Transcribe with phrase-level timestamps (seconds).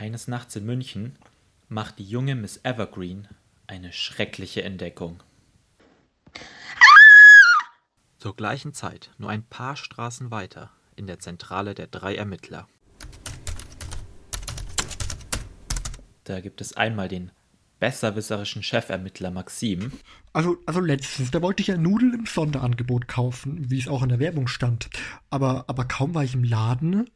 [0.00, 1.18] Eines Nachts in München
[1.68, 3.28] macht die junge Miss Evergreen
[3.66, 5.22] eine schreckliche Entdeckung.
[8.16, 12.66] Zur gleichen Zeit, nur ein paar Straßen weiter, in der Zentrale der drei Ermittler.
[16.24, 17.30] Da gibt es einmal den
[17.78, 19.92] besserwisserischen Chefermittler Maxim.
[20.32, 24.08] Also, also letztens, da wollte ich ja Nudeln im Sonderangebot kaufen, wie es auch in
[24.08, 24.88] der Werbung stand.
[25.28, 27.10] Aber, aber kaum war ich im Laden,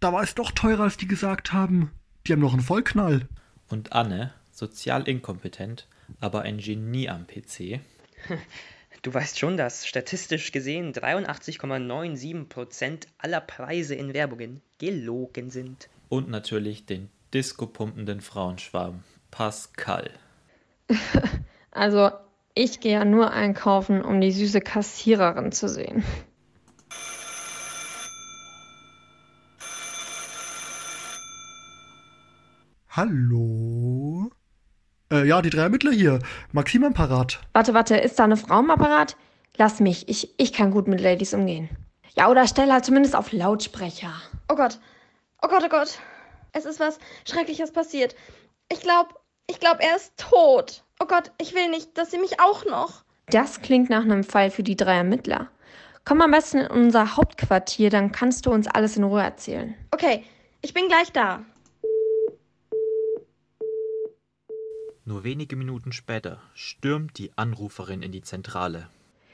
[0.00, 1.90] da war es doch teurer, als die gesagt haben.
[2.26, 3.28] Die haben noch einen Vollknall.
[3.68, 5.86] Und Anne, sozial inkompetent,
[6.20, 7.80] aber ein Genie am PC.
[9.02, 15.88] Du weißt schon, dass statistisch gesehen 83,97% aller Preise in Werbungen gelogen sind.
[16.10, 20.10] Und natürlich den disco-pumpenden Frauenschwarm, Pascal.
[21.72, 22.10] Also,
[22.52, 26.02] ich gehe ja nur einkaufen, um die süße Kassiererin zu sehen.
[32.92, 34.32] Hallo?
[35.12, 36.18] Äh, ja, die drei Ermittler hier.
[36.50, 37.40] Maxim am Parat.
[37.52, 39.16] Warte, warte, ist da eine Frau im Apparat?
[39.56, 41.68] Lass mich, ich, ich kann gut mit Ladies umgehen.
[42.16, 44.12] Ja, oder stell halt zumindest auf Lautsprecher.
[44.50, 44.80] Oh Gott.
[45.40, 46.00] Oh Gott, oh Gott.
[46.50, 48.16] Es ist was Schreckliches passiert.
[48.72, 49.14] Ich glaube,
[49.48, 50.82] ich glaube, er ist tot.
[50.98, 53.04] Oh Gott, ich will nicht, dass sie mich auch noch.
[53.26, 55.48] Das klingt nach einem Fall für die drei Ermittler.
[56.04, 59.76] Komm am besten in unser Hauptquartier, dann kannst du uns alles in Ruhe erzählen.
[59.92, 60.24] Okay,
[60.60, 61.44] ich bin gleich da.
[65.10, 68.88] Nur wenige Minuten später stürmt die Anruferin in die Zentrale.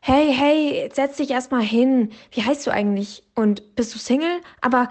[0.00, 2.12] Hey, hey, setz dich erstmal hin.
[2.32, 3.22] Wie heißt du eigentlich?
[3.34, 4.40] Und bist du Single?
[4.62, 4.88] Aber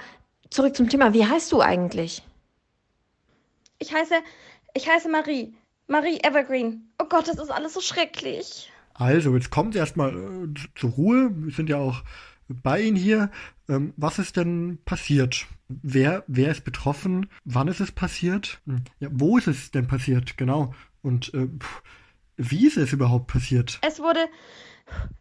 [0.52, 2.22] zurück zum Thema, wie heißt du eigentlich?
[3.80, 4.14] Ich heiße,
[4.75, 5.56] ich heiße Marie.
[5.88, 6.91] Marie Evergreen.
[7.02, 8.72] Oh Gott, das ist alles so schrecklich.
[8.94, 11.31] Also, jetzt kommt erstmal äh, zur Ruhe.
[11.34, 12.03] Wir sind ja auch
[12.50, 13.31] bei Ihnen hier.
[13.70, 15.45] Ähm, was ist denn passiert?
[15.67, 17.30] Wer, wer ist betroffen?
[17.44, 18.59] Wann ist es passiert?
[18.66, 20.38] Hm, Ja, wo ist es denn passiert?
[20.38, 20.73] Genau.
[21.02, 21.48] Und äh,
[22.38, 23.80] wie ist es überhaupt passiert?
[23.81, 24.20] Es wurde,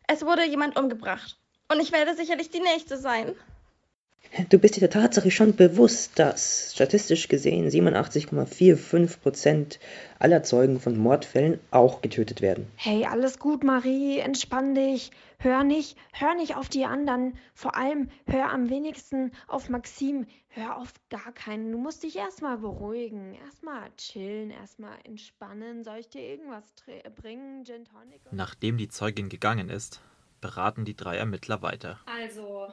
[0.07, 1.39] es wurde jemand umgebracht.
[1.73, 3.33] Und ich werde sicherlich die Nächste sein.
[4.51, 9.79] Du bist dir der Tatsache schon bewusst, dass statistisch gesehen 87,45%
[10.19, 12.67] aller Zeugen von Mordfällen auch getötet werden.
[12.77, 15.11] Hey, alles gut, Marie, entspann dich.
[15.39, 17.35] Hör nicht, hör nicht auf die anderen.
[17.55, 20.27] Vor allem hör am wenigsten auf Maxim.
[20.49, 21.71] Hör auf gar keinen.
[21.73, 23.35] Du musst dich erstmal beruhigen.
[23.45, 25.85] Erstmal chillen, erstmal entspannen.
[25.85, 27.65] Soll ich dir irgendwas tre- bringen?
[27.65, 28.21] Gin Tonic?
[28.33, 30.01] Nachdem die Zeugin gegangen ist,
[30.41, 32.01] beraten die drei Ermittler weiter.
[32.07, 32.69] Also,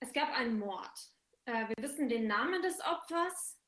[0.00, 1.12] es gab einen Mord.
[1.46, 3.58] Äh, wir wissen den Namen des Opfers.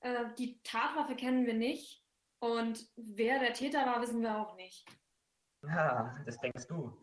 [0.00, 2.02] Äh, die Tatwaffe kennen wir nicht.
[2.40, 4.86] Und wer der Täter war, wissen wir auch nicht.
[5.62, 6.98] Ja, das denkst du.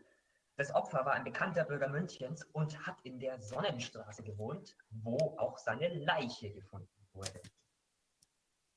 [0.57, 5.57] Das Opfer war ein bekannter Bürger Münchens und hat in der Sonnenstraße gewohnt, wo auch
[5.57, 7.41] seine Leiche gefunden wurde.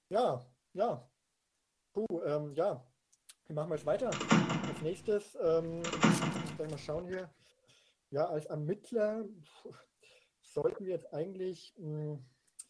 [0.08, 1.06] Ja, ja.
[1.92, 2.82] Puh, ähm, ja.
[3.46, 4.06] Wir machen jetzt weiter.
[4.06, 7.28] Als nächstes, ähm, ich mal schauen hier.
[8.14, 9.24] Ja, als Ermittler
[10.40, 12.16] sollten wir jetzt eigentlich, mh,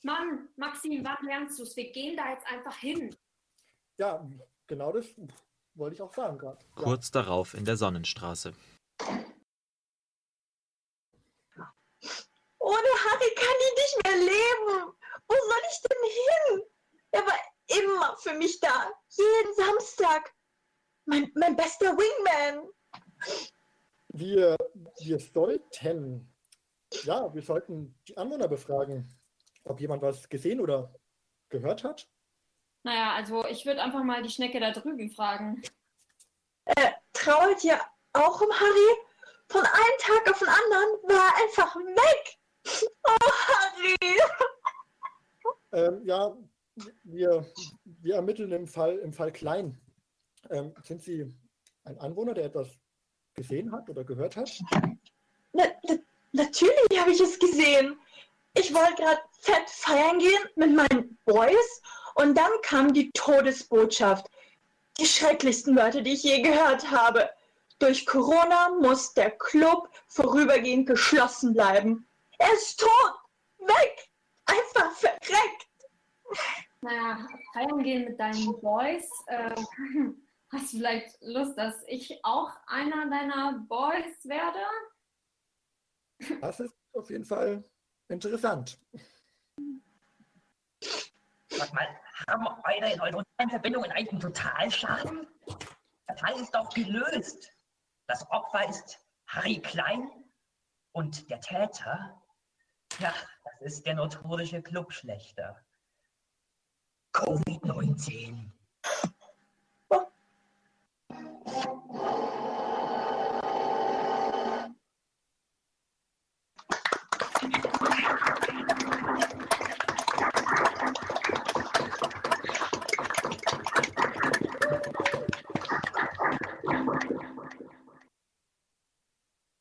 [0.00, 1.76] Mann, Maxim, wann lernst du es?
[1.76, 3.14] Wir gehen da jetzt einfach hin.
[3.98, 4.26] ja,
[4.66, 5.04] genau das
[5.74, 6.64] wollte ich auch sagen gerade.
[6.76, 6.82] Ja.
[6.82, 8.54] Kurz darauf in der Sonnenstraße.
[12.58, 14.92] Ohne Harry kann ich nicht mehr leben.
[15.28, 16.62] Wo soll ich denn hin?
[17.10, 18.90] Er war immer für mich da.
[19.10, 20.34] Jeden Samstag.
[21.04, 22.70] Mein, mein bester Wingman.
[24.16, 24.56] Wir,
[25.00, 26.32] wir sollten,
[27.02, 29.12] ja, wir sollten die Anwohner befragen,
[29.64, 30.94] ob jemand was gesehen oder
[31.48, 32.08] gehört hat.
[32.84, 35.62] Naja, also ich würde einfach mal die Schnecke da drüben fragen.
[37.12, 37.80] Trauert ihr
[38.12, 38.98] auch um Harry?
[39.48, 42.38] Von einem Tag auf den anderen war er einfach weg.
[43.06, 44.18] Oh, Harry.
[45.72, 46.34] Ähm, ja,
[47.02, 47.44] wir,
[47.84, 49.78] wir ermitteln im Fall, im Fall Klein.
[50.50, 51.36] Ähm, sind Sie
[51.84, 52.78] ein Anwohner, der etwas
[53.34, 54.50] gesehen hat oder gehört hat?
[55.52, 55.94] Na, na,
[56.32, 57.98] natürlich habe ich es gesehen.
[58.54, 61.82] Ich wollte gerade fett feiern gehen mit meinen Boys
[62.14, 64.30] und dann kam die Todesbotschaft.
[64.98, 67.28] Die schrecklichsten Wörter, die ich je gehört habe.
[67.80, 72.06] Durch Corona muss der Club vorübergehend geschlossen bleiben.
[72.38, 73.14] Er ist tot!
[73.58, 74.08] Weg!
[74.46, 75.66] Einfach verreckt!
[76.80, 79.08] Naja, feiern gehen mit deinen Boys.
[79.26, 79.54] Äh,
[80.54, 84.60] hast du vielleicht Lust, dass ich auch einer deiner Boys werde?
[86.40, 87.64] Das ist auf jeden Fall
[88.08, 88.78] interessant.
[91.48, 91.88] Sag mal,
[92.28, 95.26] haben eure neuronalen Verbindungen eigentlich einen Totalschaden?
[96.08, 97.50] Der Fall ist doch gelöst.
[98.06, 100.10] Das Opfer ist Harry Klein
[100.92, 102.22] und der Täter,
[103.00, 103.12] ja,
[103.44, 105.64] das ist der notorische Clubschlechter.
[107.14, 108.50] Covid-19.